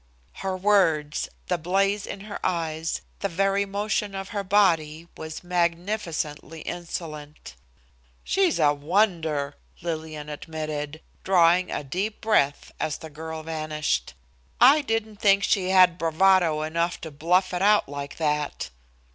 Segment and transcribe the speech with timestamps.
[0.37, 6.61] Her words, the blaze in her eyes, the very motion of her body, was magnificently
[6.61, 7.53] insolent.
[8.23, 9.53] "She's a wonder!"
[9.83, 14.15] Lillian admitted, drawing a deep breath, as the girl vanished.
[14.59, 18.71] "I didn't think she had bravado enough to bluff it out like that."